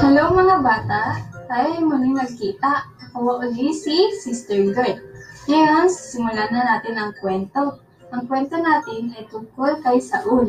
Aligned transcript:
Hello 0.00 0.32
mga 0.32 0.64
bata! 0.64 1.20
Tayo 1.52 1.68
ay 1.76 1.84
muling 1.84 2.16
nagkita. 2.16 2.88
Ako 3.12 3.44
uli 3.44 3.76
si 3.76 4.16
Sister 4.16 4.72
Gert. 4.72 5.04
Ngayon, 5.44 5.84
simulan 5.92 6.48
na 6.48 6.64
natin 6.64 6.96
ang 6.96 7.12
kwento. 7.20 7.76
Ang 8.08 8.24
kwento 8.24 8.56
natin 8.56 9.12
ay 9.12 9.28
tungkol 9.28 9.84
kay 9.84 10.00
Saul. 10.00 10.48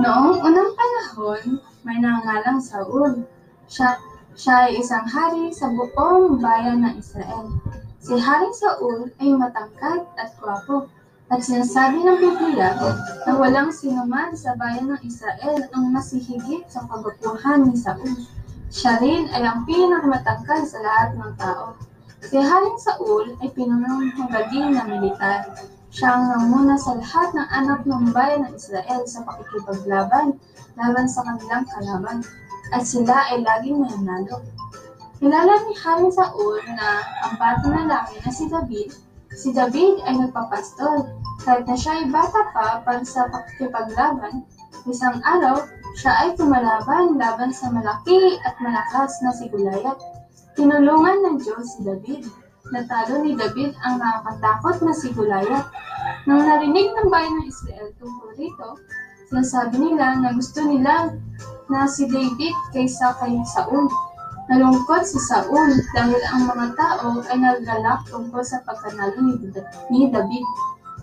Noong 0.00 0.40
unang 0.40 0.72
panahon, 0.72 1.60
may 1.84 2.00
nangalang 2.00 2.64
Saul. 2.64 3.28
Siya, 3.68 4.00
siya 4.32 4.72
ay 4.72 4.80
isang 4.80 5.04
hari 5.04 5.52
sa 5.52 5.68
buong 5.68 6.40
bayan 6.40 6.88
ng 6.88 7.04
Israel. 7.04 7.52
Si 8.00 8.16
Haring 8.16 8.56
Saul 8.56 9.12
ay 9.20 9.36
matangkad 9.36 10.08
at 10.16 10.32
gwapo. 10.40 10.88
At 11.30 11.46
sinasabi 11.46 12.02
ng 12.02 12.18
Biblia 12.18 12.74
na 13.22 13.32
walang 13.38 13.70
sinuman 13.70 14.34
sa 14.34 14.58
bayan 14.58 14.90
ng 14.90 15.00
Israel 15.06 15.62
ang 15.70 15.94
masihigit 15.94 16.66
sa 16.66 16.82
kagupuhan 16.90 17.70
ni 17.70 17.78
Saul. 17.78 18.26
Siya 18.66 18.98
rin 18.98 19.30
ay 19.30 19.46
ang 19.46 19.62
pinakamatangkad 19.62 20.66
sa 20.66 20.82
lahat 20.82 21.14
ng 21.14 21.32
tao. 21.38 21.78
Si 22.26 22.34
Haring 22.34 22.82
Saul 22.82 23.38
ay 23.38 23.48
pinunong 23.54 24.10
magaling 24.18 24.74
na 24.74 24.82
militar. 24.82 25.54
Siya 25.94 26.18
ang 26.18 26.34
nanguna 26.34 26.74
sa 26.74 26.98
lahat 26.98 27.30
ng 27.30 27.48
anak 27.54 27.80
ng 27.86 28.10
bayan 28.10 28.50
ng 28.50 28.58
Israel 28.58 29.06
sa 29.06 29.22
pakikipaglaban 29.22 30.34
laban 30.74 31.06
sa 31.06 31.22
kanilang 31.22 31.62
kalaban. 31.70 32.26
At 32.74 32.82
sila 32.82 33.30
ay 33.30 33.46
laging 33.46 33.86
nanalo. 33.86 34.42
Kilala 35.22 35.62
ni 35.62 35.78
Haring 35.78 36.10
Saul 36.10 36.58
na 36.74 37.06
ang 37.22 37.38
batang 37.38 37.70
lalaki 37.70 38.18
na 38.18 38.30
si 38.34 38.50
David 38.50 39.09
Si 39.30 39.54
David 39.54 40.02
ay 40.02 40.18
nagpapastol. 40.18 41.06
Kahit 41.40 41.64
na 41.64 41.78
siya 41.78 42.02
ay 42.02 42.06
bata 42.10 42.50
pa 42.52 42.82
para 42.82 43.00
sa 43.06 43.30
pakikipaglaban, 43.30 44.44
isang 44.90 45.22
araw, 45.22 45.62
siya 45.96 46.12
ay 46.26 46.28
tumalaban 46.34 47.14
laban 47.16 47.54
sa 47.54 47.70
malaki 47.70 48.36
at 48.42 48.58
malakas 48.58 49.22
na 49.22 49.30
si 49.30 49.46
Goliath. 49.46 50.02
Tinulungan 50.58 51.24
ng 51.24 51.36
Diyos 51.40 51.78
si 51.78 51.80
David. 51.86 52.26
Natalo 52.74 53.22
ni 53.22 53.38
David 53.38 53.72
ang 53.86 54.02
nakakatakot 54.02 54.82
na 54.82 54.92
si 54.92 55.14
Goliath. 55.14 55.70
Nang 56.26 56.44
narinig 56.44 56.90
ng 56.90 57.08
bayan 57.08 57.40
ng 57.40 57.46
Israel 57.48 57.88
tungkol 57.96 58.30
rito, 58.36 58.68
sinasabi 59.30 59.78
nila 59.78 60.20
na 60.20 60.34
gusto 60.34 60.60
nila 60.66 61.14
na 61.70 61.86
si 61.86 62.04
David 62.10 62.54
kaysa 62.74 63.14
kay 63.22 63.38
Saul. 63.46 63.86
Nalungkot 64.50 65.06
si 65.06 65.18
Saul 65.30 65.78
dahil 65.94 66.18
ang 66.34 66.50
mga 66.50 66.74
tao 66.74 67.22
ay 67.30 67.38
naggalak 67.38 68.02
tungkol 68.10 68.42
sa 68.42 68.58
pagkanalo 68.66 69.22
ni, 69.22 70.10
David 70.10 70.46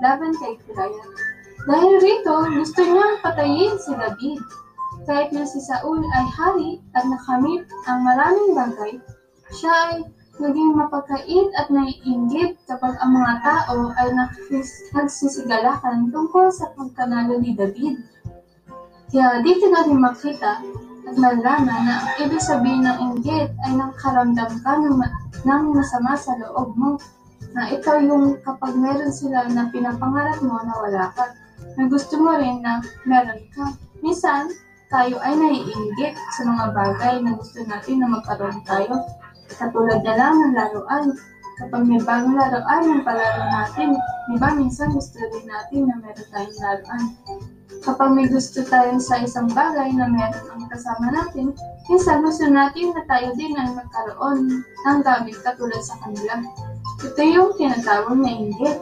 laban 0.00 0.32
kay 0.40 0.56
Goliath. 0.66 1.12
Dahil 1.64 1.92
rito, 2.00 2.34
gusto 2.60 2.80
niyang 2.84 3.20
patayin 3.24 3.76
si 3.80 3.92
David. 3.92 4.40
Kahit 5.04 5.36
na 5.36 5.44
si 5.44 5.60
Saul 5.60 6.00
ay 6.00 6.24
hari 6.32 6.70
at 6.96 7.04
nakamit 7.04 7.68
ang 7.84 8.08
maraming 8.08 8.56
bagay, 8.56 8.92
siya 9.52 9.72
ay 9.92 10.08
naging 10.40 10.72
mapagkait 10.74 11.48
at 11.60 11.68
naiinggit 11.68 12.56
kapag 12.64 12.96
ang 12.98 13.12
mga 13.12 13.34
tao 13.44 13.92
ay 14.00 14.08
nagsisigalakan 14.96 16.08
tungkol 16.08 16.48
sa 16.48 16.72
pagkanalo 16.72 17.38
ni 17.38 17.52
David. 17.52 18.00
Kaya 19.12 19.44
dito 19.44 19.68
natin 19.70 20.00
makita 20.00 20.64
at 21.04 21.14
malalaman 21.20 21.80
na 21.84 21.94
ang 22.00 22.08
ibig 22.24 22.42
sabihin 22.42 22.82
ng 22.82 22.98
inggit 23.24 23.56
ay 23.64 23.72
nakaramdam 23.72 24.52
ka 24.60 24.72
ng, 24.76 25.00
ng 25.48 25.62
masama 25.72 26.12
sa 26.12 26.36
loob 26.36 26.76
mo. 26.76 27.00
Na 27.56 27.72
ikaw 27.72 27.96
yung 28.04 28.36
kapag 28.44 28.76
meron 28.76 29.08
sila 29.08 29.48
na 29.48 29.72
pinapangarap 29.72 30.44
mo 30.44 30.60
na 30.60 30.74
wala 30.76 31.04
ka, 31.16 31.32
na 31.80 31.88
gusto 31.88 32.20
mo 32.20 32.36
rin 32.36 32.60
na 32.60 32.84
meron 33.08 33.40
ka. 33.56 33.72
Minsan, 34.04 34.52
tayo 34.92 35.16
ay 35.24 35.32
naiinggit 35.40 36.12
sa 36.36 36.44
mga 36.44 36.64
bagay 36.76 37.14
na 37.24 37.32
gusto 37.32 37.64
natin 37.64 38.04
na 38.04 38.12
magkaroon 38.12 38.60
tayo. 38.68 39.00
Katulad 39.48 40.04
na 40.04 40.14
lang 40.20 40.34
ng 40.36 40.52
laruan. 40.52 41.16
Kapag 41.54 41.82
may 41.86 42.02
bagong 42.04 42.36
laruan 42.36 42.82
yung 42.92 43.02
palaro 43.08 43.44
natin, 43.48 43.96
di 44.28 44.36
ba 44.36 44.52
minsan 44.52 44.92
gusto 44.92 45.16
rin 45.16 45.48
natin 45.48 45.88
na 45.88 45.96
meron 45.96 46.28
tayong 46.28 46.58
laruan. 46.60 47.02
Kapag 47.84 48.16
may 48.16 48.24
gusto 48.32 48.64
tayo 48.64 48.96
sa 48.96 49.20
isang 49.20 49.44
bagay 49.52 49.92
na 49.92 50.08
meron 50.08 50.56
ang 50.56 50.64
kasama 50.72 51.12
natin, 51.12 51.52
minsan 51.84 52.24
gusto 52.24 52.48
natin 52.48 52.96
na 52.96 53.04
tayo 53.04 53.36
din 53.36 53.52
ang 53.60 53.76
magkaroon 53.76 54.64
ng 54.64 54.98
gamit 55.04 55.36
katulad 55.44 55.84
sa 55.84 56.00
kanila. 56.00 56.40
Ito 57.04 57.20
yung 57.20 57.52
tinatawag 57.60 58.16
na 58.16 58.30
inggit. 58.32 58.78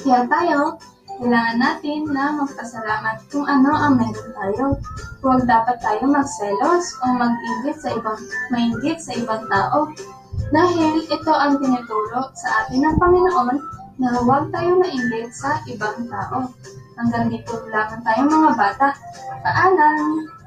Kaya 0.00 0.24
tayo, 0.32 0.80
kailangan 1.20 1.60
natin 1.60 2.08
na 2.08 2.32
magpasalamat 2.40 3.20
kung 3.28 3.44
ano 3.44 3.68
ang 3.68 4.00
meron 4.00 4.32
tayo. 4.32 4.64
Huwag 5.20 5.44
dapat 5.44 5.76
tayo 5.84 6.08
magselos 6.08 6.96
o 7.04 7.12
mag-inggit 7.12 7.84
sa 7.84 7.92
ibang, 7.92 8.20
mainggit 8.48 8.96
sa 8.96 9.12
ibang 9.12 9.44
tao. 9.52 9.92
Dahil 10.48 11.04
ito 11.04 11.32
ang 11.36 11.60
tinuturo 11.60 12.32
sa 12.32 12.64
atin 12.64 12.80
ng 12.80 12.96
Panginoon 12.96 13.81
na 14.00 14.08
huwag 14.20 14.48
tayo 14.52 14.80
mainggit 14.80 15.32
sa 15.32 15.60
ibang 15.68 16.08
tao. 16.08 16.48
Hanggang 16.96 17.32
dito 17.32 17.56
lamang 17.72 18.02
tayo 18.04 18.20
mga 18.28 18.52
bata. 18.56 18.88
Paalam! 19.42 20.41